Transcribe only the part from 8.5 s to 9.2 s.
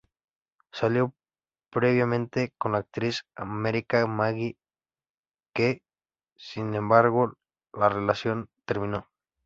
terminó.